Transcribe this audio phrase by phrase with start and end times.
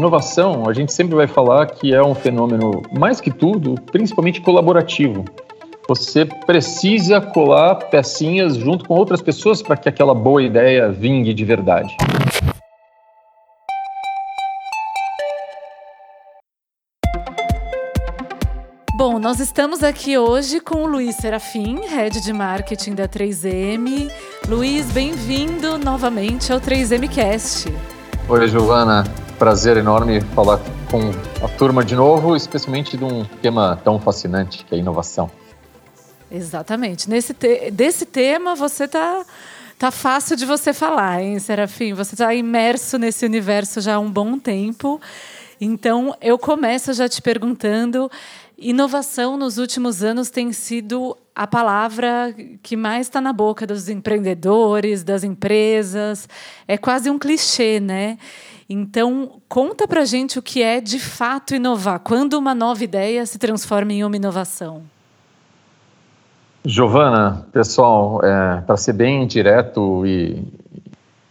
[0.00, 5.26] Inovação, a gente sempre vai falar que é um fenômeno, mais que tudo, principalmente colaborativo.
[5.86, 11.44] Você precisa colar pecinhas junto com outras pessoas para que aquela boa ideia vingue de
[11.44, 11.94] verdade.
[18.96, 24.10] Bom, nós estamos aqui hoje com o Luiz Serafim, Head de Marketing da 3M.
[24.48, 27.70] Luiz, bem-vindo novamente ao 3M Cast.
[28.26, 29.04] Oi, Giovana.
[29.40, 31.00] Prazer enorme falar com
[31.42, 35.30] a turma de novo, especialmente de um tema tão fascinante que é a inovação.
[36.30, 37.08] Exatamente.
[37.08, 39.24] Nesse te desse tema você tá
[39.78, 41.94] tá fácil de você falar, hein, Serafim?
[41.94, 45.00] Você está imerso nesse universo já há um bom tempo.
[45.60, 48.10] Então, eu começo já te perguntando
[48.62, 55.02] Inovação nos últimos anos tem sido a palavra que mais está na boca dos empreendedores,
[55.02, 56.28] das empresas.
[56.68, 58.18] É quase um clichê, né?
[58.68, 62.00] Então, conta para gente o que é de fato inovar.
[62.00, 64.82] Quando uma nova ideia se transforma em uma inovação?
[66.62, 70.44] Giovana, pessoal, é, para ser bem direto e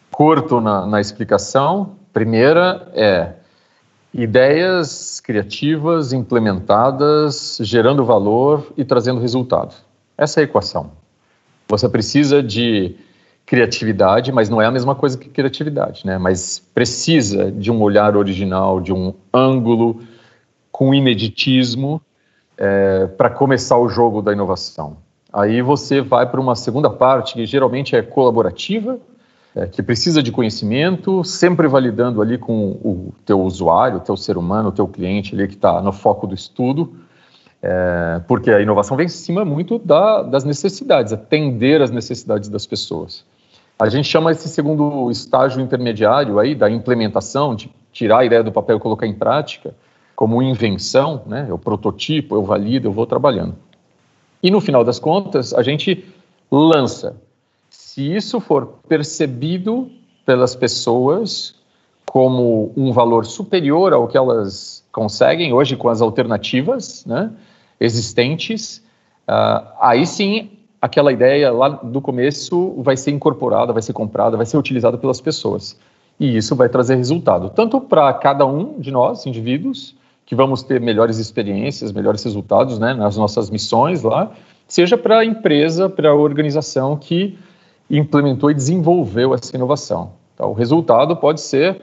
[0.09, 3.33] curto na, na explicação, primeira é
[4.13, 9.75] ideias criativas implementadas, gerando valor e trazendo resultado.
[10.17, 10.91] Essa é a equação.
[11.67, 12.95] Você precisa de
[13.45, 16.17] criatividade, mas não é a mesma coisa que criatividade, né?
[16.17, 20.01] Mas precisa de um olhar original, de um ângulo
[20.71, 22.01] com ineditismo
[22.57, 24.97] é, para começar o jogo da inovação.
[25.31, 28.99] Aí você vai para uma segunda parte que geralmente é colaborativa,
[29.55, 34.37] é, que precisa de conhecimento, sempre validando ali com o teu usuário, o teu ser
[34.37, 36.93] humano, o teu cliente ali que está no foco do estudo,
[37.61, 42.65] é, porque a inovação vem em cima muito da, das necessidades, atender as necessidades das
[42.65, 43.25] pessoas.
[43.77, 48.51] A gente chama esse segundo estágio intermediário aí da implementação, de tirar a ideia do
[48.51, 49.73] papel e colocar em prática,
[50.15, 51.47] como invenção, né?
[51.49, 53.55] Eu prototipo, eu valido, eu vou trabalhando.
[54.43, 56.05] E no final das contas, a gente
[56.51, 57.15] lança
[57.69, 59.89] se isso for percebido
[60.25, 61.55] pelas pessoas
[62.05, 67.31] como um valor superior ao que elas conseguem hoje com as alternativas né,
[67.79, 68.83] existentes,
[69.27, 70.49] uh, aí sim
[70.81, 75.19] aquela ideia lá do começo vai ser incorporada, vai ser comprada, vai ser utilizada pelas
[75.19, 75.77] pessoas.
[76.19, 80.79] E isso vai trazer resultado, tanto para cada um de nós, indivíduos, que vamos ter
[80.79, 84.31] melhores experiências, melhores resultados né, nas nossas missões lá,
[84.67, 87.37] seja para a empresa, para a organização que
[87.89, 90.13] implementou e desenvolveu essa inovação.
[90.33, 91.81] Então, o resultado pode ser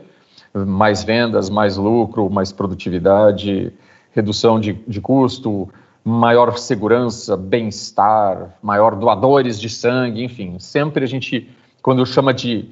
[0.55, 3.72] mais vendas, mais lucro, mais produtividade,
[4.12, 5.69] redução de, de custo,
[6.03, 10.59] maior segurança, bem-estar, maior doadores de sangue, enfim.
[10.59, 11.50] Sempre a gente,
[11.83, 12.69] quando chama de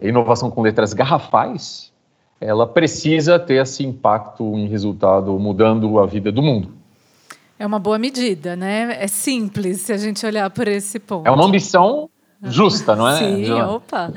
[0.00, 1.92] inovação com letras garrafais,
[2.40, 6.68] ela precisa ter esse impacto em resultado, mudando a vida do mundo.
[7.58, 8.96] É uma boa medida, né?
[9.00, 11.26] É simples se a gente olhar por esse ponto.
[11.26, 12.08] É uma ambição
[12.42, 13.18] justa, não é?
[13.18, 14.12] Sim, opa.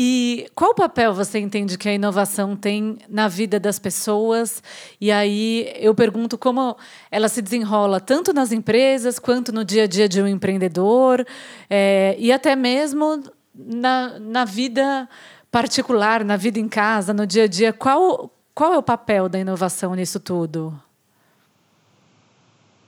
[0.00, 4.62] E qual papel você entende que a inovação tem na vida das pessoas?
[5.00, 6.76] E aí eu pergunto como
[7.10, 11.26] ela se desenrola tanto nas empresas quanto no dia a dia de um empreendedor
[11.68, 15.08] é, e até mesmo na, na vida
[15.50, 17.72] particular, na vida em casa, no dia a dia.
[17.72, 20.80] Qual, qual é o papel da inovação nisso tudo?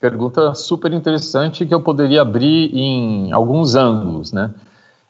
[0.01, 4.55] Pergunta super interessante que eu poderia abrir em alguns ângulos, né?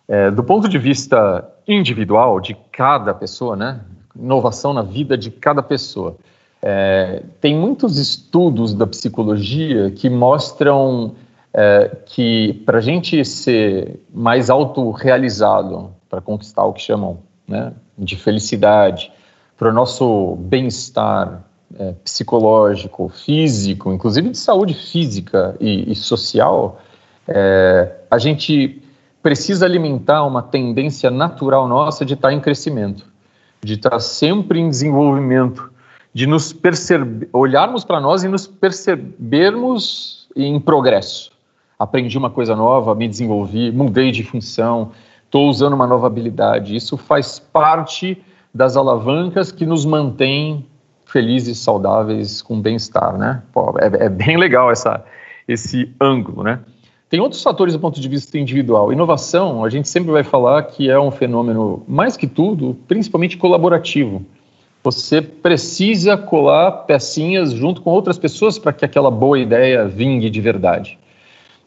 [0.08, 3.80] É, do ponto de vista individual de cada pessoa, né?
[4.18, 6.16] Inovação na vida de cada pessoa.
[6.60, 11.14] É, tem muitos estudos da psicologia que mostram
[11.54, 18.16] é, que para a gente ser mais autorrealizado, para conquistar o que chamam né, de
[18.16, 19.12] felicidade,
[19.56, 21.44] para o nosso bem-estar,
[21.80, 26.78] é, psicológico, físico, inclusive de saúde física e, e social,
[27.26, 28.82] é, a gente
[29.22, 33.06] precisa alimentar uma tendência natural nossa de estar em crescimento,
[33.64, 35.70] de estar sempre em desenvolvimento,
[36.12, 41.30] de nos perceber, olharmos para nós e nos percebermos em progresso.
[41.78, 44.92] Aprendi uma coisa nova, me desenvolvi, mudei de função,
[45.24, 46.76] estou usando uma nova habilidade.
[46.76, 48.22] Isso faz parte
[48.52, 50.66] das alavancas que nos mantêm
[51.10, 53.42] felizes, saudáveis, com bem-estar, né?
[53.52, 55.04] Pô, é, é, bem legal essa,
[55.46, 56.60] esse ângulo, né?
[57.08, 58.92] Tem outros fatores do ponto de vista individual.
[58.92, 64.24] Inovação, a gente sempre vai falar que é um fenômeno, mais que tudo, principalmente colaborativo.
[64.84, 70.40] Você precisa colar pecinhas junto com outras pessoas para que aquela boa ideia vingue de
[70.40, 70.96] verdade.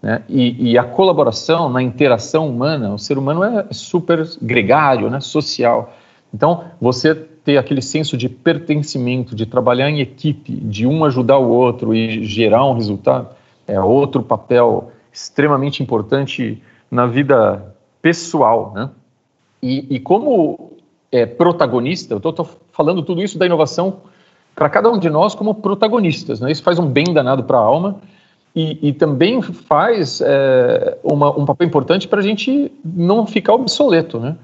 [0.02, 0.24] Né?
[0.30, 5.20] E, e, a colaboração na interação humana, o ser humano é super gregário, né?
[5.20, 5.94] social.
[6.34, 11.50] Então, você ter aquele senso de pertencimento, de trabalhar em equipe, de um ajudar o
[11.50, 13.30] outro e gerar um resultado,
[13.68, 18.90] é outro papel extremamente importante na vida pessoal, né?
[19.62, 20.74] E, e como
[21.12, 24.02] é, protagonista, eu estou falando tudo isso da inovação
[24.56, 26.52] para cada um de nós como protagonistas, né?
[26.52, 27.98] Isso faz um bem danado para a alma
[28.56, 34.20] e, e, também faz é, uma, um papel importante para a gente não ficar obsoleto,
[34.20, 34.36] né?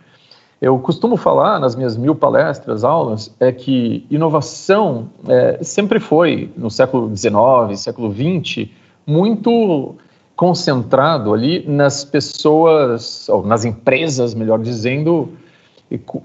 [0.61, 6.69] Eu costumo falar nas minhas mil palestras, aulas, é que inovação é, sempre foi, no
[6.69, 8.67] século XIX, século XX,
[9.07, 9.95] muito
[10.35, 15.29] concentrado ali nas pessoas, ou nas empresas, melhor dizendo,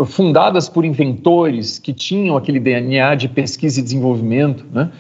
[0.07, 4.91] fundadas por inventores que tinham aquele DNA de pesquisa e desenvolvimento, né?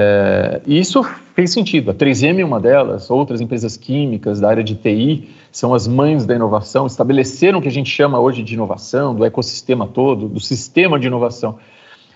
[0.00, 1.02] É, isso
[1.34, 1.90] fez sentido.
[1.90, 6.24] A 3M é uma delas, outras empresas químicas da área de TI são as mães
[6.24, 10.38] da inovação, estabeleceram o que a gente chama hoje de inovação, do ecossistema todo, do
[10.38, 11.58] sistema de inovação.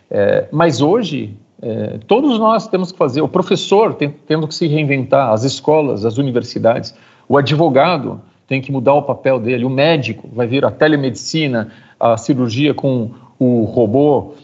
[0.09, 4.69] É, mas hoje, é, todos nós temos que fazer, o professor tem, tendo que se
[4.69, 6.95] reinventar, as escolas, as universidades,
[7.29, 12.17] o advogado tem que mudar o papel dele, o médico vai vir a telemedicina, a
[12.17, 14.35] cirurgia com o robô,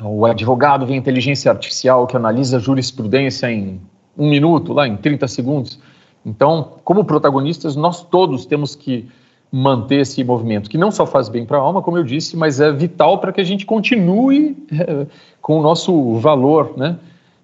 [0.00, 3.80] o advogado vem inteligência artificial que analisa jurisprudência em
[4.16, 5.78] um minuto, lá em 30 segundos.
[6.24, 9.08] Então, como protagonistas, nós todos temos que
[9.50, 12.60] manter esse movimento, que não só faz bem para a alma, como eu disse, mas
[12.60, 15.06] é vital para que a gente continue é,
[15.40, 16.98] com o nosso valor, né?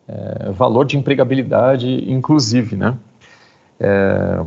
[0.07, 2.95] É, valor de empregabilidade, inclusive, né?
[3.81, 4.45] É,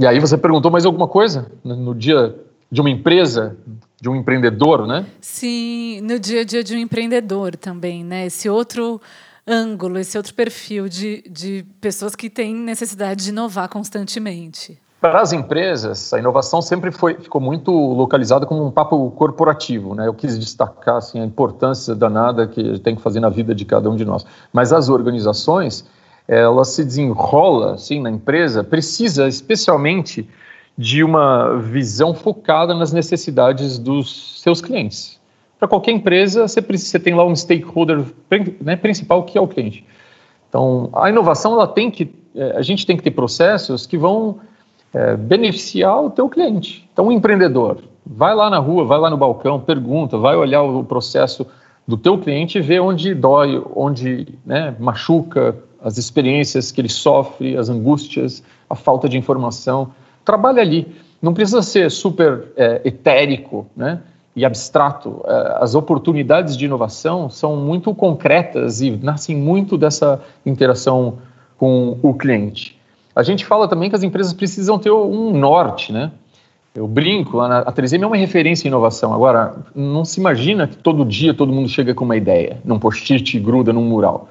[0.00, 2.34] e aí você perguntou mais alguma coisa no dia
[2.70, 3.56] de uma empresa,
[4.04, 5.06] de um empreendedor, né?
[5.18, 8.26] Sim, no dia a dia de um empreendedor também, né?
[8.26, 9.00] Esse outro
[9.46, 14.78] ângulo, esse outro perfil de, de pessoas que têm necessidade de inovar constantemente.
[15.00, 19.94] Para as empresas, a inovação sempre foi, ficou muito localizada como um papo corporativo.
[19.94, 20.06] Né?
[20.06, 23.88] Eu quis destacar assim, a importância danada que tem que fazer na vida de cada
[23.88, 24.26] um de nós.
[24.52, 25.86] Mas as organizações,
[26.28, 30.28] ela se desenrola assim, na empresa, precisa especialmente
[30.76, 35.20] de uma visão focada nas necessidades dos seus clientes.
[35.58, 38.04] Para qualquer empresa, você, você tem lá um stakeholder
[38.60, 39.86] né, principal que é o cliente.
[40.48, 44.40] Então, a inovação ela tem que, é, a gente tem que ter processos que vão
[44.92, 46.88] é, beneficiar o teu cliente.
[46.92, 50.84] Então, o empreendedor vai lá na rua, vai lá no balcão, pergunta, vai olhar o
[50.84, 51.46] processo
[51.86, 57.56] do teu cliente e ver onde dói, onde né, machuca, as experiências que ele sofre,
[57.56, 59.92] as angústias, a falta de informação
[60.24, 60.86] trabalha ali.
[61.20, 64.00] Não precisa ser super é, etérico né,
[64.34, 65.22] e abstrato.
[65.26, 71.18] É, as oportunidades de inovação são muito concretas e nascem muito dessa interação
[71.56, 72.78] com o cliente.
[73.14, 76.10] A gente fala também que as empresas precisam ter um norte, né?
[76.74, 79.14] Eu brinco, a 3M é uma referência em inovação.
[79.14, 83.38] Agora, não se imagina que todo dia todo mundo chega com uma ideia, num post-it
[83.38, 84.28] gruda num mural.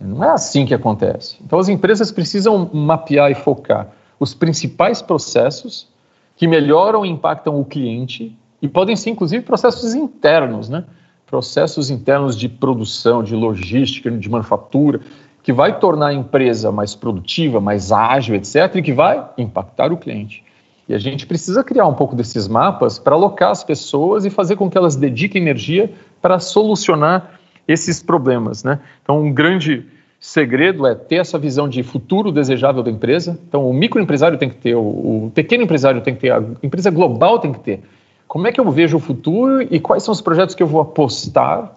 [0.00, 1.36] Não é assim que acontece.
[1.44, 5.88] Então, as empresas precisam mapear e focar os principais processos
[6.36, 10.84] que melhoram e impactam o cliente e podem ser, inclusive, processos internos, né?
[11.26, 15.00] processos internos de produção, de logística, de manufatura,
[15.42, 19.96] que vai tornar a empresa mais produtiva, mais ágil, etc., e que vai impactar o
[19.96, 20.44] cliente.
[20.88, 24.56] E a gente precisa criar um pouco desses mapas para alocar as pessoas e fazer
[24.56, 25.92] com que elas dediquem energia
[26.22, 28.62] para solucionar esses problemas.
[28.62, 28.78] Né?
[29.02, 29.84] Então, um grande
[30.20, 33.38] segredo é ter essa visão de futuro desejável da empresa.
[33.48, 37.38] Então, o microempresário tem que ter, o, pequeno empresário tem que ter, a empresa global
[37.38, 37.82] tem que ter.
[38.26, 40.80] Como é que eu vejo o futuro e quais são os projetos que eu vou
[40.80, 41.72] apostar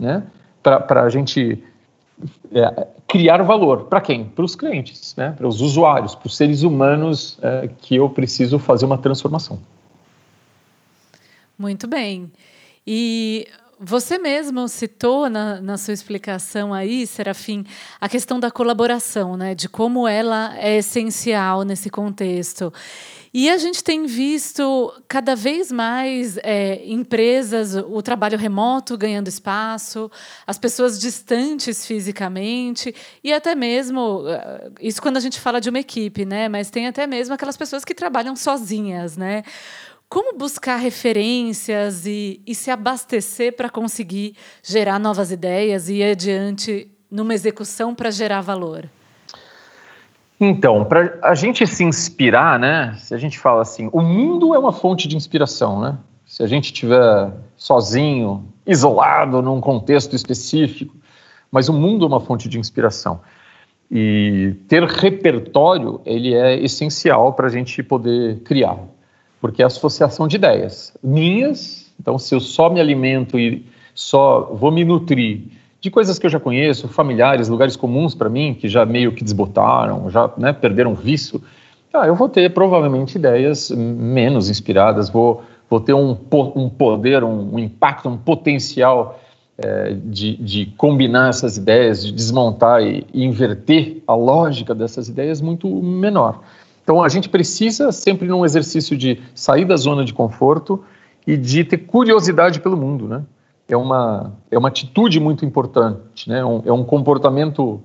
[0.00, 0.22] né,
[0.62, 1.62] para a gente
[2.52, 3.84] é, criar valor?
[3.84, 4.24] Para quem?
[4.24, 8.58] Para os clientes, né, para os usuários, para os seres humanos é, que eu preciso
[8.58, 9.58] fazer uma transformação.
[11.58, 12.30] Muito bem.
[12.86, 13.46] E
[13.78, 17.64] você mesmo citou na, na, sua explicação aí, Serafim,
[18.00, 19.54] a questão da colaboração, né?
[19.54, 22.72] de como ela é essencial nesse contexto.
[23.36, 30.08] E a gente tem visto cada vez mais é, empresas, o trabalho remoto ganhando espaço,
[30.46, 35.80] as pessoas distantes fisicamente, e até mesmo, eh, isso quando a gente fala de uma
[35.80, 36.48] equipe, né?
[36.48, 39.16] mas tem até mesmo aquelas pessoas que trabalham sozinhas.
[39.16, 39.42] Né?
[40.14, 46.86] Como buscar referências e, e se abastecer para conseguir gerar novas ideias e ir adiante
[47.10, 48.88] numa execução para gerar valor?
[50.38, 52.94] Então, para a gente se inspirar, né?
[53.00, 55.98] Se a gente fala assim, o mundo é uma fonte de inspiração, né?
[56.24, 60.94] Se a gente estiver sozinho, isolado num contexto específico,
[61.50, 63.20] mas o mundo é uma fonte de inspiração.
[63.90, 68.78] E ter repertório, ele é essencial para a gente poder criar
[69.44, 71.92] porque é associação de ideias minhas.
[72.00, 75.42] Então, se eu só me alimento e só vou me nutrir
[75.82, 79.22] de coisas que eu já conheço, familiares, lugares comuns para mim, que já meio que
[79.22, 81.42] desbotaram, já né, perderam visto,
[81.92, 86.16] ah, eu vou ter provavelmente ideias menos inspiradas, vou, vou ter um,
[86.56, 89.20] um poder, um, um impacto, um potencial
[89.58, 95.42] é, de, de, combinar essas ideias, de desmontar e, e, inverter a lógica dessas ideias
[95.42, 96.40] muito menor.
[96.84, 100.84] Então a gente precisa sempre num exercício de sair da zona de conforto
[101.26, 103.22] e de ter curiosidade pelo mundo, né?
[103.66, 106.44] É uma, é uma atitude muito importante, né?
[106.44, 107.80] Um, é um comportamento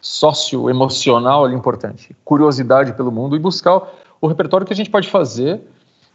[0.00, 2.14] socioemocional importante.
[2.24, 3.82] Curiosidade pelo mundo e buscar
[4.20, 5.60] o repertório que a gente pode fazer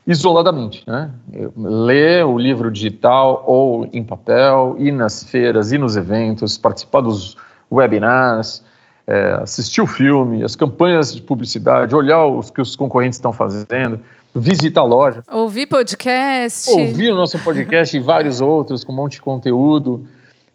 [0.07, 1.11] isoladamente, né?
[1.57, 7.35] Ler o livro digital ou em papel, ir nas feiras, ir nos eventos, participar dos
[7.69, 8.63] webinars,
[9.09, 13.99] é, assistir o filme, as campanhas de publicidade, olhar os que os concorrentes estão fazendo,
[14.35, 15.23] visitar a loja.
[15.31, 16.69] Ouvir podcast.
[16.69, 20.05] Ouvir o nosso podcast e vários outros com um monte de conteúdo,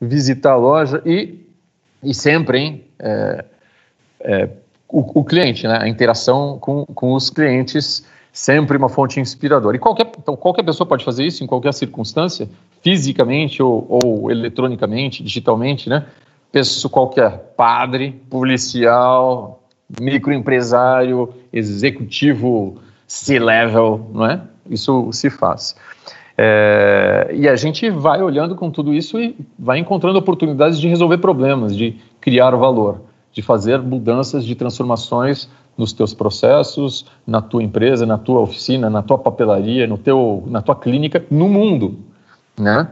[0.01, 1.45] visitar a loja e,
[2.01, 3.45] e sempre, hein, é,
[4.21, 4.49] é,
[4.89, 9.77] o, o, cliente, né, a interação com, com os clientes sempre uma fonte inspiradora.
[9.77, 12.49] E qualquer, então, qualquer pessoa pode fazer isso em qualquer circunstância,
[12.85, 16.07] fisicamente ou, ou eletronicamente, digitalmente, né?
[16.55, 19.61] Pessoa qualquer, padre, policial,
[20.01, 22.77] microempresário, executivo
[23.09, 24.41] C-level, não é?
[24.71, 25.75] Isso se faz.
[26.39, 31.19] É, e a gente vai olhando com tudo isso e vai encontrando oportunidades de resolver
[31.19, 33.01] problemas, de criar valor,
[33.33, 39.03] de fazer mudanças, de transformações nos teus processos, na tua empresa, na tua oficina, na
[39.03, 41.99] tua papelaria, no teu, na tua clínica, no mundo,
[42.57, 42.89] né?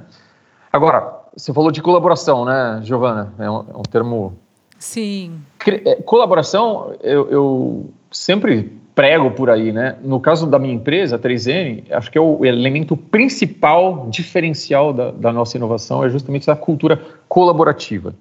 [0.72, 3.32] Agora, você falou de colaboração, né, Giovana?
[3.38, 4.34] É um, é um termo...
[4.78, 5.40] Sim.
[5.66, 9.96] É, colaboração, eu, eu, sempre prego por aí, né?
[10.02, 15.10] No caso da minha empresa, a 3N, acho que é o elemento principal, diferencial da,
[15.10, 18.14] da nossa inovação, é justamente essa cultura colaborativa.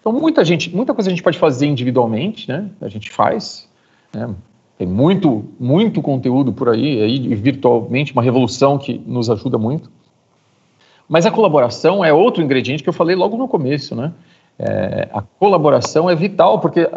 [0.00, 2.70] Então, muita gente, muita coisa a gente pode fazer individualmente, né?
[2.80, 3.68] A gente faz,
[4.14, 4.34] né?
[4.76, 9.90] Tem muito, muito conteúdo por aí, aí, virtualmente, uma revolução que nos ajuda muito.
[11.14, 14.10] Mas a colaboração é outro ingrediente que eu falei logo no começo, né?
[14.58, 16.90] É, a colaboração é vital, porque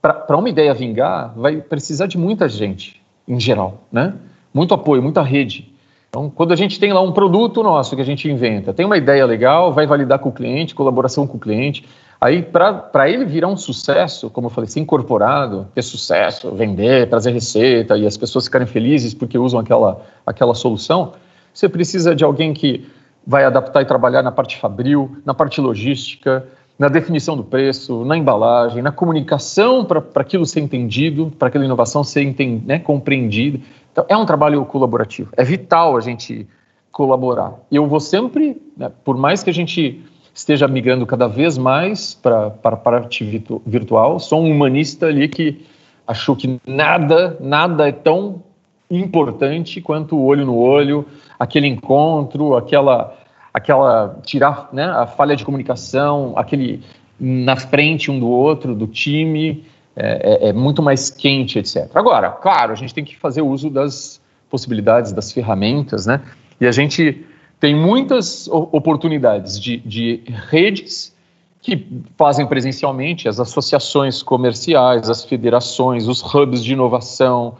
[0.00, 4.14] para uma ideia vingar, vai precisar de muita gente, em geral, né?
[4.54, 5.74] Muito apoio, muita rede.
[6.08, 8.96] Então, quando a gente tem lá um produto nosso que a gente inventa, tem uma
[8.96, 11.84] ideia legal, vai validar com o cliente, colaboração com o cliente,
[12.18, 17.30] Aí, para ele virar um sucesso, como eu falei, ser incorporado, ter sucesso, vender, trazer
[17.30, 21.12] receita e as pessoas ficarem felizes porque usam aquela, aquela solução,
[21.52, 22.86] você precisa de alguém que
[23.26, 26.46] vai adaptar e trabalhar na parte fabril, na parte logística,
[26.78, 32.04] na definição do preço, na embalagem, na comunicação para aquilo ser entendido, para aquela inovação
[32.04, 33.58] ser né, compreendida.
[33.90, 35.30] Então, é um trabalho colaborativo.
[35.36, 36.46] É vital a gente
[36.92, 37.54] colaborar.
[37.72, 40.02] Eu vou sempre, né, por mais que a gente
[40.34, 43.24] esteja migrando cada vez mais para a parte
[43.64, 44.18] virtual.
[44.18, 45.64] Sou um humanista ali que
[46.06, 48.42] achou que nada, nada é tão
[48.90, 51.06] importante quanto o olho no olho,
[51.38, 53.16] aquele encontro, aquela,
[53.52, 56.82] aquela tirar né, a falha de comunicação, aquele
[57.18, 59.64] na frente um do outro, do time,
[59.96, 61.88] é, é, é muito mais quente, etc.
[61.94, 66.20] Agora, claro, a gente tem que fazer uso das possibilidades, das ferramentas, né?
[66.60, 67.24] E a gente
[67.58, 71.14] tem muitas oportunidades de, de redes
[71.62, 71.84] que
[72.16, 77.56] fazem presencialmente, as associações comerciais, as federações, os hubs de inovação,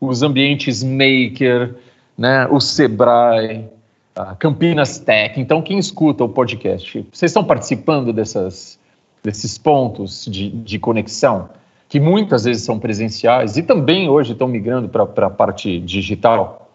[0.00, 1.74] os ambientes maker,
[2.16, 3.68] né, o Sebrae,
[4.14, 5.40] a Campinas Tech.
[5.40, 8.78] Então, quem escuta o podcast, vocês estão participando dessas,
[9.22, 11.48] desses pontos de, de conexão,
[11.88, 16.70] que muitas vezes são presenciais e também hoje estão migrando para a parte digital?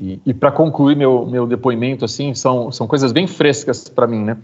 [0.00, 4.22] E, e para concluir meu, meu depoimento, assim, são, são coisas bem frescas para mim,
[4.22, 4.36] né?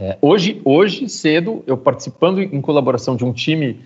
[0.00, 3.80] É, hoje, hoje, cedo, eu participando em colaboração de um time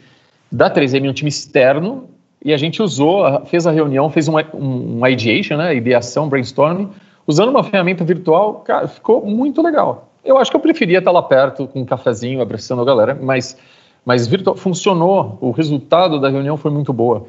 [0.50, 2.08] da 3M, um time externo,
[2.44, 6.90] e a gente usou, fez a reunião, fez um, um, um ideation, né, ideação, brainstorming,
[7.26, 10.08] usando uma ferramenta virtual, cara, ficou muito legal.
[10.24, 13.56] Eu acho que eu preferia estar lá perto, com um cafezinho, abraçando a galera, mas,
[14.04, 17.26] mas virtual, funcionou, o resultado da reunião foi muito boa.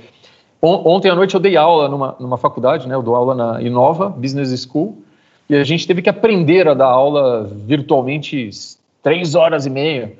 [0.61, 2.95] Ontem à noite eu dei aula numa, numa faculdade, né?
[2.95, 4.97] Eu dou aula na Inova Business School
[5.49, 8.49] e a gente teve que aprender a dar aula virtualmente
[9.01, 10.13] três horas e meia.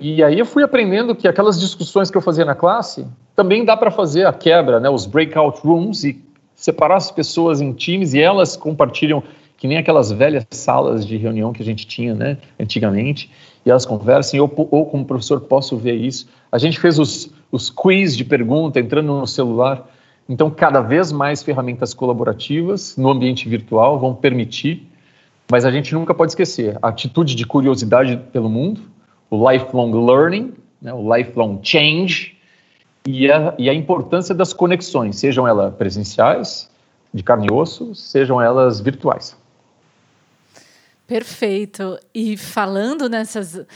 [0.00, 3.06] E aí eu fui aprendendo que aquelas discussões que eu fazia na classe
[3.40, 4.90] também dá para fazer a quebra, né?
[4.90, 6.22] Os breakout rooms e
[6.54, 9.22] separar as pessoas em times e elas compartilham
[9.56, 12.36] que nem aquelas velhas salas de reunião que a gente tinha, né?
[12.58, 13.30] Antigamente
[13.64, 16.28] e elas conversem ou, ou como professor posso ver isso.
[16.52, 19.88] A gente fez os os quiz de pergunta entrando no celular.
[20.28, 24.86] Então, cada vez mais ferramentas colaborativas no ambiente virtual vão permitir
[25.50, 28.82] mas a gente nunca pode esquecer a atitude de curiosidade pelo mundo,
[29.28, 32.36] o lifelong learning, né, o lifelong change
[33.06, 36.70] e a, e a importância das conexões, sejam elas presenciais,
[37.12, 39.36] de carne e osso, sejam elas virtuais.
[41.06, 41.98] Perfeito.
[42.14, 43.66] E falando nessas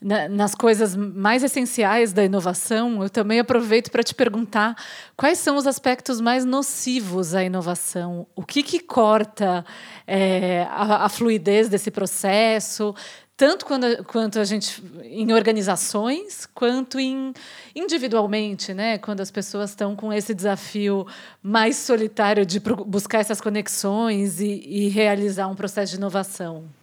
[0.00, 4.76] nas coisas mais essenciais da inovação, eu também aproveito para te perguntar
[5.16, 8.24] quais são os aspectos mais nocivos à inovação.
[8.36, 9.64] O que, que corta
[10.06, 12.94] é, a, a, fluidez desse processo,
[13.36, 17.32] tanto quando, quanto a gente em organizações, quanto em,
[17.74, 18.98] individualmente, né?
[18.98, 21.06] Quando as pessoas estão com esse desafio
[21.42, 26.77] mais solitário de buscar essas conexões e, e realizar um processo de inovação.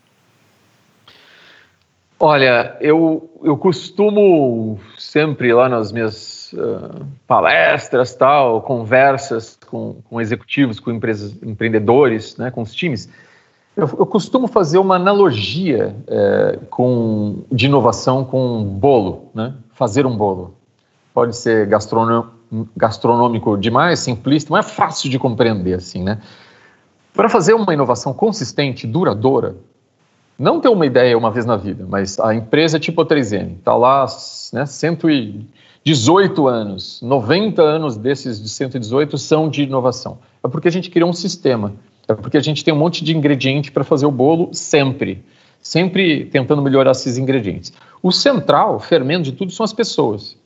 [2.28, 10.80] Olha, eu, eu costumo sempre lá nas minhas uh, palestras, tal, conversas com, com executivos,
[10.80, 13.08] com empresas, empreendedores, né, com os times,
[13.78, 19.54] eu, eu costumo fazer uma analogia é, com, de inovação com bolo, né?
[19.74, 20.56] fazer um bolo.
[21.14, 21.70] Pode ser
[22.76, 26.20] gastronômico demais, simplista, mas é fácil de compreender assim, né?
[27.14, 29.58] Para fazer uma inovação consistente, duradoura,
[30.38, 33.76] não ter uma ideia uma vez na vida, mas a empresa tipo a 3M, está
[33.76, 34.06] lá
[34.52, 40.18] né, 118 anos, 90 anos desses de 118 são de inovação.
[40.44, 41.74] É porque a gente criou um sistema,
[42.08, 45.24] é porque a gente tem um monte de ingrediente para fazer o bolo sempre,
[45.62, 47.72] sempre tentando melhorar esses ingredientes.
[48.04, 50.38] O central, fermento de tudo, são as pessoas.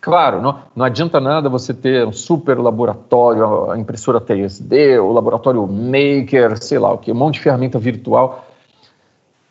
[0.00, 5.66] Claro, não, não adianta nada você ter um super laboratório, a impressora 3D, o laboratório
[5.66, 8.43] Maker, sei lá o que, um monte de ferramenta virtual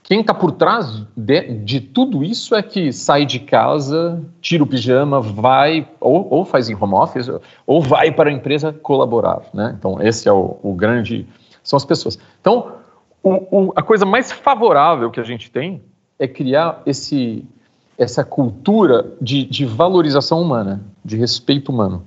[0.04, 4.68] quem está por trás de, de, tudo isso é que sai de casa, tira o
[4.68, 7.32] pijama, vai, ou, ou, faz em home office,
[7.66, 9.44] ou vai para a empresa colaborar.
[9.54, 9.74] Né?
[9.80, 11.26] Então, esse é o, o grande.
[11.64, 12.20] São as pessoas.
[12.42, 12.74] Então,
[13.24, 15.82] o, a coisa mais favorável que a gente tem
[16.20, 17.46] é criar esse,
[17.98, 22.06] essa cultura de, de valorização humana, de respeito humano.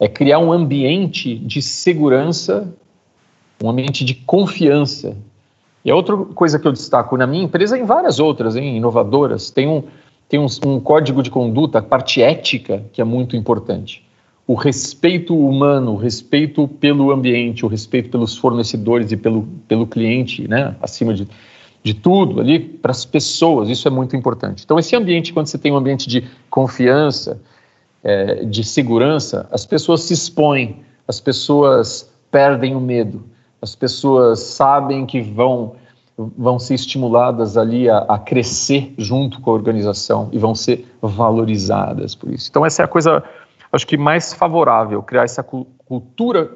[0.00, 2.72] É criar um ambiente de segurança,
[3.62, 5.14] um ambiente de confiança,
[5.84, 8.76] e a outra coisa que eu destaco na minha empresa e em várias outras, hein,
[8.76, 9.82] inovadoras, tem, um,
[10.28, 14.02] tem um, um código de conduta, a parte ética, que é muito importante.
[14.46, 20.48] O respeito humano, o respeito pelo ambiente, o respeito pelos fornecedores e pelo, pelo cliente,
[20.48, 21.28] né, acima de,
[21.82, 24.64] de tudo ali, para as pessoas, isso é muito importante.
[24.64, 27.40] Então, esse ambiente, quando você tem um ambiente de confiança,
[28.02, 33.33] é, de segurança, as pessoas se expõem, as pessoas perdem o medo
[33.64, 35.74] as pessoas sabem que vão,
[36.18, 42.14] vão ser estimuladas ali a, a, crescer junto com a organização e vão ser valorizadas
[42.14, 42.48] por isso.
[42.50, 43.24] Então, essa é a coisa,
[43.72, 46.50] acho que mais favorável, criar essa cultura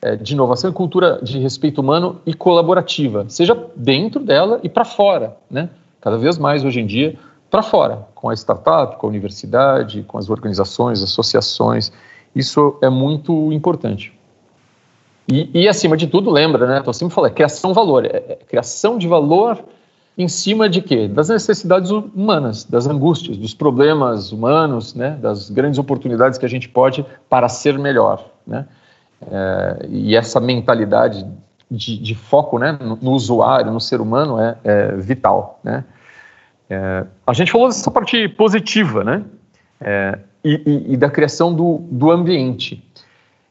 [0.00, 5.36] é, de inovação cultura de respeito humano e colaborativa, seja dentro dela e para fora,
[5.50, 5.68] né?
[6.00, 7.14] Cada vez mais hoje em dia,
[7.50, 11.92] para fora, com a startup, com a universidade, com as organizações, associações.
[12.34, 14.14] Isso é muito importante.
[15.26, 16.82] E, e, acima de tudo, lembra, né?
[16.84, 18.04] Eu sempre falando, é criação de valor.
[18.04, 19.64] É, é, criação de valor
[20.16, 21.08] em cima de quê?
[21.08, 25.18] Das necessidades humanas, das angústias, dos problemas humanos, né?
[25.20, 28.66] Das grandes oportunidades que a gente pode para ser melhor, né?
[29.30, 31.26] É, e essa mentalidade
[31.70, 32.78] de, de foco, né?
[32.78, 35.84] No, no, usuário, no ser humano é, é vital, né?
[36.68, 39.22] É, a gente falou dessa parte positiva, né?
[39.80, 42.84] É, e, e, e, da criação do, do ambiente.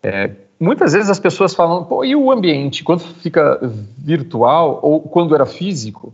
[0.04, 0.32] É,
[0.64, 3.60] muitas vezes as pessoas falam, pô, e o ambiente, quando fica
[3.98, 6.14] virtual ou quando era físico,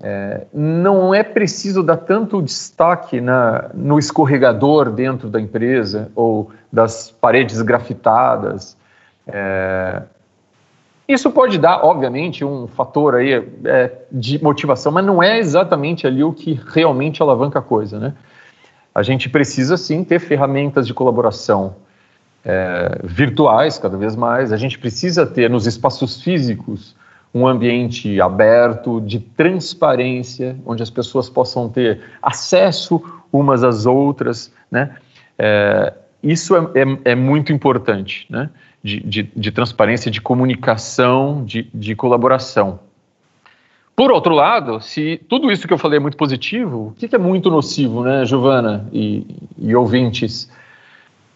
[0.00, 7.10] é, não é preciso dar tanto destaque na, no escorregador dentro da empresa ou das
[7.10, 8.76] paredes grafitadas.
[9.26, 10.02] É,
[11.08, 13.32] isso pode dar, obviamente, um fator aí
[13.64, 18.14] é, de motivação, mas não é exatamente ali o que realmente alavanca a coisa, né?
[18.94, 21.76] A gente precisa sim ter ferramentas de colaboração
[22.46, 24.52] é, virtuais cada vez mais.
[24.52, 26.94] A gente precisa ter nos espaços físicos
[27.34, 34.96] um ambiente aberto, de transparência, onde as pessoas possam ter acesso umas às outras, né?
[35.36, 38.48] É, isso é, é, é, muito importante, né?
[38.82, 42.78] De, de, de, transparência, de comunicação, de, de colaboração.
[43.96, 47.18] Por outro lado, se tudo isso que eu falei é muito positivo, o que, é
[47.18, 49.26] muito nocivo, né, Giovana e,
[49.58, 50.48] e ouvintes?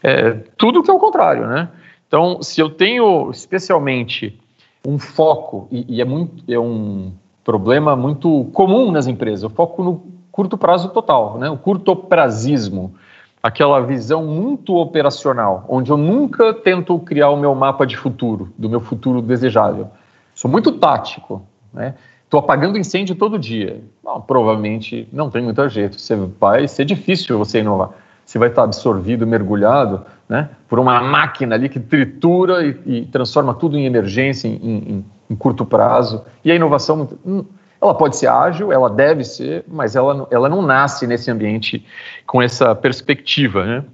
[0.02, 1.68] É, tudo que é o contrário, né?
[2.06, 4.38] Então, se eu tenho especialmente
[4.86, 7.12] um foco, e, e é, muito, é um
[7.44, 11.50] problema muito comum nas empresas, o foco no curto prazo total, né?
[11.50, 12.94] o curto prazismo,
[13.42, 18.68] aquela visão muito operacional, onde eu nunca tento criar o meu mapa de futuro, do
[18.68, 19.88] meu futuro desejável.
[20.34, 21.94] Sou muito tático, né?
[22.24, 23.82] Estou apagando incêndio todo dia.
[24.04, 26.00] Bom, provavelmente não tem muito jeito.
[26.00, 27.90] Você vai ser difícil você inovar.
[28.24, 33.54] Você vai estar absorvido, mergulhado, né, por uma máquina ali que tritura e, e transforma
[33.54, 36.24] tudo em emergência em, em, em, curto prazo.
[36.44, 37.44] E a inovação, hum,
[37.80, 41.84] ela pode ser ágil, ela deve ser, mas ela, ela não nasce nesse ambiente
[42.26, 43.64] com essa perspectiva.
[43.64, 43.84] Né?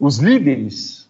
[0.00, 1.08] Os líderes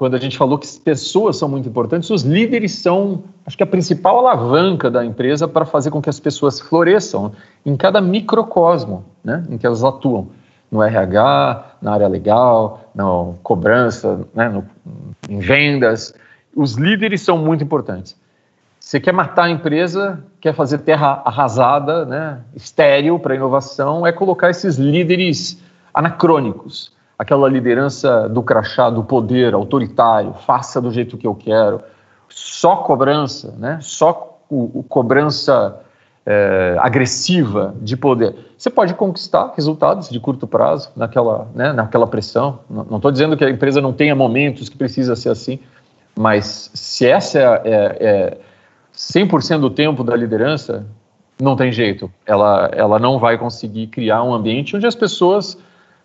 [0.00, 3.66] quando a gente falou que pessoas são muito importantes, os líderes são, acho que a
[3.66, 7.32] principal alavanca da empresa para fazer com que as pessoas floresçam
[7.66, 10.28] em cada microcosmo né, em que elas atuam.
[10.70, 13.04] No RH, na área legal, na
[13.42, 14.64] cobrança, né, no,
[15.28, 16.14] em vendas.
[16.54, 18.16] Os líderes são muito importantes.
[18.78, 24.50] Você quer matar a empresa, quer fazer terra arrasada, né, estéril para inovação, é colocar
[24.50, 31.34] esses líderes anacrônicos aquela liderança do crachá, do poder autoritário, faça do jeito que eu
[31.34, 31.82] quero,
[32.30, 33.78] só cobrança, né?
[33.82, 35.80] só o, o cobrança
[36.26, 38.34] é, agressiva de poder.
[38.56, 42.60] Você pode conquistar resultados de curto prazo naquela, né, naquela pressão.
[42.68, 45.58] Não estou dizendo que a empresa não tenha momentos que precisa ser assim,
[46.18, 48.38] mas se essa é, é, é
[48.94, 50.86] 100% do tempo da liderança,
[51.40, 52.10] não tem jeito.
[52.26, 55.56] Ela, ela não vai conseguir criar um ambiente onde as pessoas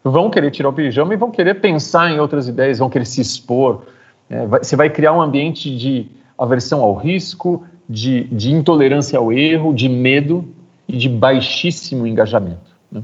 [0.04, 3.20] vão querer tirar o pijama e vão querer pensar em outras ideias, vão querer se
[3.20, 3.82] expor.
[4.30, 9.32] É, vai, você vai criar um ambiente de aversão ao risco, de, de intolerância ao
[9.32, 10.48] erro, de medo
[10.88, 12.76] e de baixíssimo engajamento.
[12.92, 13.04] Né?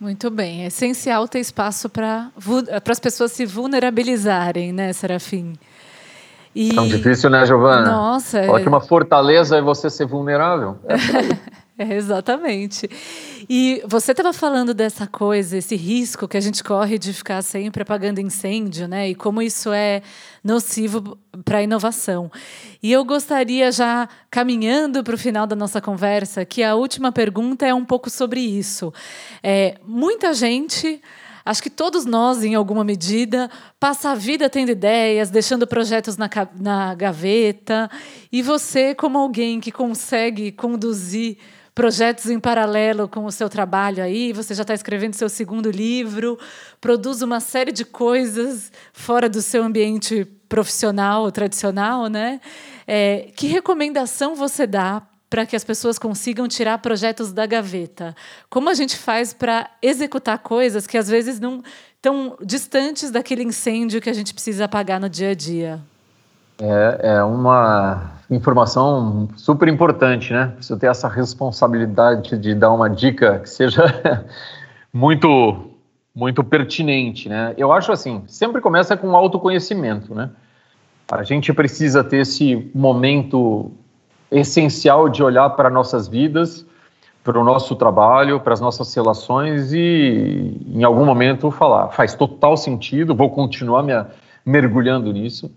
[0.00, 0.64] Muito bem.
[0.64, 2.30] É essencial ter espaço para
[2.88, 5.54] as pessoas se vulnerabilizarem, né, Serafim?
[6.54, 6.74] E...
[6.74, 7.90] Tão difícil, né, Giovana?
[7.90, 8.40] Nossa.
[8.40, 8.60] É...
[8.60, 10.76] que uma fortaleza é você ser vulnerável.
[10.86, 10.96] É
[11.78, 12.88] É, exatamente.
[13.48, 17.82] E você estava falando dessa coisa, esse risco que a gente corre de ficar sempre
[17.82, 19.08] apagando incêndio, né?
[19.08, 20.02] E como isso é
[20.44, 22.30] nocivo para a inovação.
[22.82, 27.66] E eu gostaria, já caminhando para o final da nossa conversa, que a última pergunta
[27.66, 28.92] é um pouco sobre isso.
[29.42, 31.00] É, muita gente.
[31.44, 36.30] Acho que todos nós, em alguma medida, passa a vida tendo ideias, deixando projetos na,
[36.54, 37.90] na gaveta.
[38.30, 41.38] E você, como alguém que consegue conduzir
[41.74, 46.38] projetos em paralelo com o seu trabalho aí, você já está escrevendo seu segundo livro,
[46.80, 52.40] produz uma série de coisas fora do seu ambiente profissional, tradicional, né?
[52.86, 58.14] É, que recomendação você dá para que as pessoas consigam tirar projetos da gaveta?
[58.50, 61.62] Como a gente faz para executar coisas que às vezes não
[61.96, 65.82] estão distantes daquele incêndio que a gente precisa apagar no dia a dia?
[66.64, 70.52] É, é uma informação super importante, né?
[70.54, 73.82] Preciso ter essa responsabilidade de dar uma dica que seja
[74.94, 75.70] muito
[76.14, 77.52] muito pertinente, né?
[77.56, 80.30] Eu acho assim, sempre começa com autoconhecimento, né?
[81.10, 83.72] A gente precisa ter esse momento
[84.30, 86.64] essencial de olhar para nossas vidas,
[87.24, 92.56] para o nosso trabalho, para as nossas relações e, em algum momento, falar: faz total
[92.56, 93.92] sentido, vou continuar me
[94.46, 95.50] mergulhando nisso,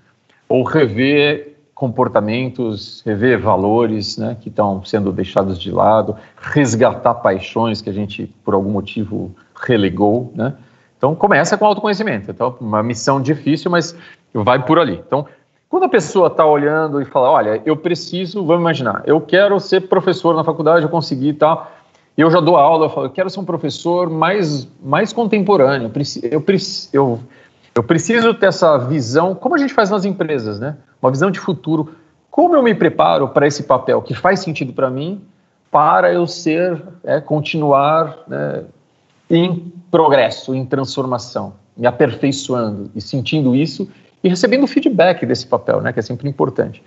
[0.47, 7.89] ou rever comportamentos, rever valores né, que estão sendo deixados de lado, resgatar paixões que
[7.89, 10.31] a gente, por algum motivo, relegou.
[10.33, 10.53] Né?
[10.97, 12.31] Então, começa com autoconhecimento.
[12.31, 13.95] Então, uma missão difícil, mas
[14.33, 15.03] vai por ali.
[15.05, 15.27] Então,
[15.67, 19.81] quando a pessoa está olhando e fala, olha, eu preciso, vamos imaginar, eu quero ser
[19.81, 21.69] professor na faculdade, eu consegui e tal,
[22.17, 26.31] eu já dou aula, eu falo, eu quero ser um professor mais, mais contemporâneo, eu,
[26.31, 26.45] eu,
[26.93, 27.19] eu
[27.75, 30.77] eu preciso ter essa visão, como a gente faz nas empresas, né?
[31.01, 31.93] Uma visão de futuro.
[32.31, 35.21] Como eu me preparo para esse papel que faz sentido para mim,
[35.69, 38.63] para eu ser, é, continuar né,
[39.29, 43.89] em progresso, em transformação, me aperfeiçoando e sentindo isso
[44.23, 45.91] e recebendo feedback desse papel, né?
[45.91, 46.81] Que é sempre importante.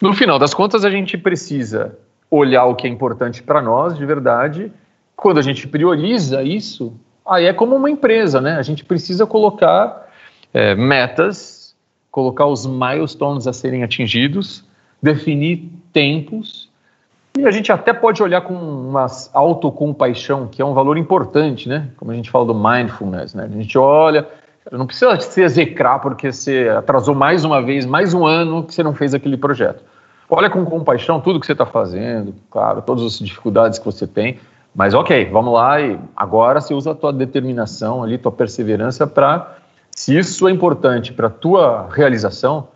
[0.00, 1.98] No final das contas, a gente precisa
[2.30, 4.72] olhar o que é importante para nós de verdade.
[5.16, 6.94] Quando a gente prioriza isso,
[7.28, 8.56] Aí é como uma empresa, né?
[8.56, 10.08] A gente precisa colocar
[10.54, 11.74] é, metas,
[12.10, 14.64] colocar os milestones a serem atingidos,
[15.02, 16.70] definir tempos,
[17.38, 21.88] e a gente até pode olhar com uma autocompaixão, que é um valor importante, né?
[21.98, 23.44] Como a gente fala do mindfulness, né?
[23.44, 24.26] A gente olha,
[24.72, 28.82] não precisa se execrar porque você atrasou mais uma vez, mais um ano que você
[28.82, 29.82] não fez aquele projeto.
[30.30, 34.38] Olha com compaixão tudo que você está fazendo, claro, todas as dificuldades que você tem,
[34.76, 39.56] mas ok, vamos lá e agora você usa a tua determinação ali, tua perseverança para,
[39.90, 42.68] se isso é importante para tua realização,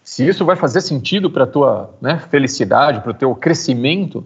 [0.00, 4.24] se isso vai fazer sentido para tua né, felicidade, para o teu crescimento,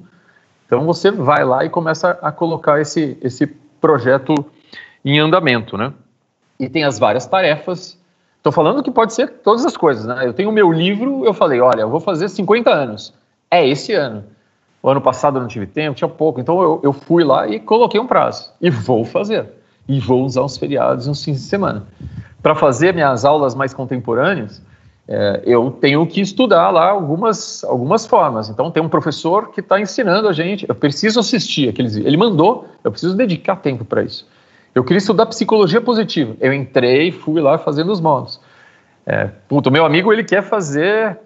[0.67, 3.47] então você vai lá e começa a colocar esse, esse
[3.81, 4.35] projeto
[5.03, 5.95] em andamento, né?
[6.61, 7.99] E tem as várias tarefas.
[8.37, 10.27] Estou falando que pode ser todas as coisas, né?
[10.27, 13.15] Eu tenho o meu livro, eu falei, olha, eu vou fazer 50 anos.
[13.51, 14.25] é esse ano.
[14.85, 17.59] O ano passado eu não tive tempo, tinha pouco, então eu, eu fui lá e
[17.59, 18.53] coloquei um prazo.
[18.61, 19.47] E vou fazer.
[19.89, 21.85] E vou usar os feriados e uns fins de semana.
[22.43, 24.61] Para fazer minhas aulas mais contemporâneas,
[25.09, 28.51] é, eu tenho que estudar lá algumas, algumas formas.
[28.51, 30.67] Então, tem um professor que está ensinando a gente.
[30.69, 31.97] Eu preciso assistir aqueles.
[31.97, 34.29] Ele mandou, eu preciso dedicar tempo para isso.
[34.75, 36.37] Eu queria estudar psicologia positiva.
[36.39, 38.39] Eu entrei, fui lá fazendo os módulos.
[39.07, 41.19] É, puto, meu amigo ele quer fazer,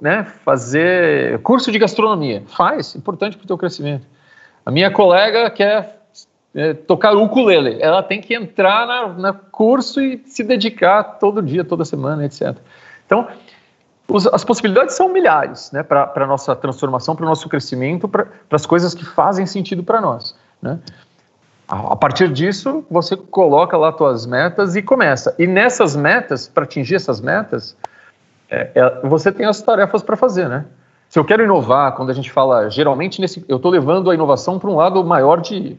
[0.00, 2.42] né, fazer curso de gastronomia.
[2.46, 4.06] Faz, importante para o teu crescimento.
[4.64, 6.00] A minha colega quer
[6.54, 7.76] é, tocar ukulele.
[7.80, 12.56] Ela tem que entrar na, na curso e se dedicar todo dia, toda semana, etc.
[13.04, 13.28] Então,
[14.08, 18.28] os, as possibilidades são milhares né, para a nossa transformação, para o nosso crescimento, para
[18.50, 20.34] as coisas que fazem sentido para nós.
[20.62, 20.78] Né?
[21.68, 25.34] A, partir disso, você coloca lá suas metas e começa.
[25.38, 27.76] E nessas metas, para atingir essas metas,
[28.48, 30.64] é, é, você tem as tarefas para fazer, né?
[31.08, 34.58] Se eu quero inovar, quando a gente fala, geralmente nesse, eu estou levando a inovação
[34.58, 35.76] para um lado maior de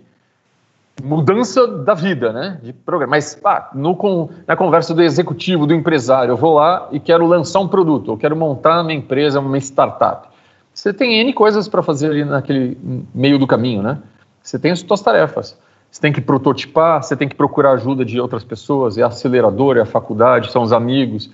[1.02, 2.60] mudança da vida, né?
[2.62, 3.12] De programa.
[3.12, 3.40] Mas
[3.74, 7.68] no, com, na conversa do executivo, do empresário, eu vou lá e quero lançar um
[7.68, 10.28] produto, eu quero montar minha empresa, uma startup.
[10.74, 12.78] Você tem N coisas para fazer ali naquele
[13.14, 14.00] meio do caminho, né?
[14.44, 15.58] Você tem as suas tarefas.
[15.98, 19.80] Você tem que prototipar, você tem que procurar ajuda de outras pessoas, é a aceleradora,
[19.80, 21.28] é a faculdade, são os amigos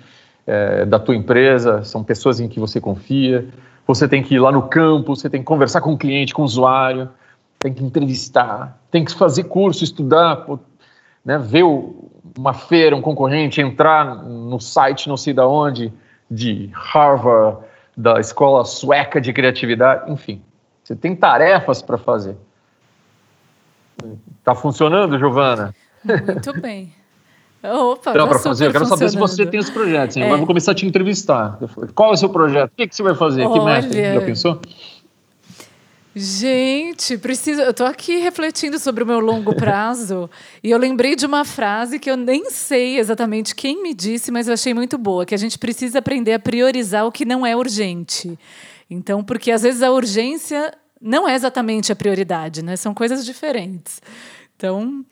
[0.48, 3.46] é, da tua empresa, são pessoas em que você confia.
[3.86, 6.44] Você tem que ir lá no campo, você tem que conversar com o cliente, com
[6.44, 7.10] o usuário
[7.60, 10.46] tem que entrevistar, tem que fazer curso, estudar,
[11.26, 11.66] né, ver
[12.38, 15.92] uma feira, um concorrente, entrar no site não sei da onde,
[16.32, 17.58] de Harvard,
[17.98, 20.42] da escola sueca de criatividade, enfim.
[20.82, 22.38] Você tem tarefas para fazer.
[24.40, 25.74] Está funcionando, Giovana?
[26.04, 26.94] Muito bem.
[27.64, 28.68] Opa, para fazer?
[28.68, 30.18] Eu quero saber se você tem esse projeto.
[30.18, 30.30] É.
[30.30, 31.58] Eu vou começar a te entrevistar.
[31.96, 32.72] Qual é o seu projeto?
[32.72, 33.46] O que, que você vai fazer?
[33.46, 34.14] Olha, que meta?
[34.14, 34.60] Já pensou?
[36.16, 37.62] Gente, preciso.
[37.62, 40.30] Eu tô aqui refletindo sobre o meu longo prazo
[40.62, 44.48] e eu lembrei de uma frase que eu nem sei exatamente quem me disse, mas
[44.48, 47.56] eu achei muito boa, que a gente precisa aprender a priorizar o que não é
[47.56, 48.38] urgente.
[48.90, 50.72] Então, porque às vezes a urgência
[51.04, 52.78] não é exatamente a prioridade, né?
[52.78, 54.02] São coisas diferentes.
[54.56, 55.04] Então,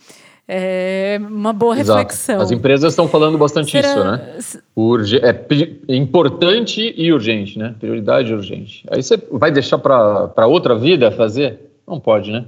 [0.47, 1.99] é uma boa Exato.
[1.99, 2.39] reflexão.
[2.39, 3.89] As empresas estão falando bastante Será...
[3.89, 4.61] isso, né?
[4.73, 5.19] Urge...
[5.19, 7.75] É importante e urgente, né?
[7.77, 8.85] Prioridade e urgente.
[8.89, 11.59] Aí você vai deixar para outra vida fazer?
[11.85, 12.45] Não pode, né?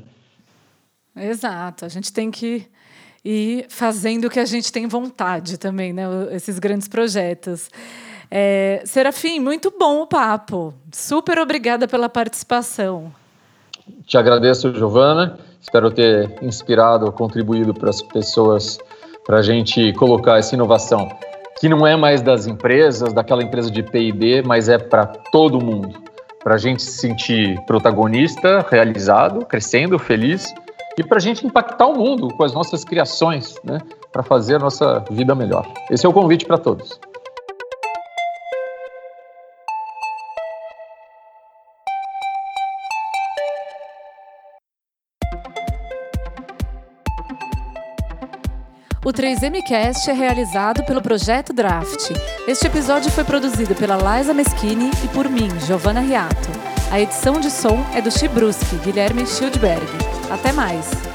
[1.16, 1.84] Exato.
[1.84, 2.66] A gente tem que
[3.26, 6.04] ir fazendo o que a gente tem vontade também, né?
[6.32, 7.70] Esses grandes projetos.
[8.32, 10.74] É, Serafim, muito bom o papo.
[10.92, 13.12] Super obrigada pela participação.
[14.06, 15.38] Te agradeço, Giovana.
[15.62, 18.80] Espero ter inspirado, contribuído para as pessoas,
[19.26, 21.10] para a gente colocar essa inovação,
[21.60, 25.98] que não é mais das empresas, daquela empresa de PIB, mas é para todo mundo.
[26.44, 30.54] Para a gente se sentir protagonista, realizado, crescendo, feliz
[30.98, 33.80] e para a gente impactar o mundo com as nossas criações, né?
[34.12, 35.66] para fazer a nossa vida melhor.
[35.90, 37.00] Esse é o convite para todos.
[49.06, 52.12] O 3MCast é realizado pelo Projeto Draft.
[52.48, 56.50] Este episódio foi produzido pela Liza Meschini e por mim, Giovanna Riato.
[56.90, 59.86] A edição de som é do Chibruski, Guilherme Schildberg.
[60.32, 61.13] Até mais!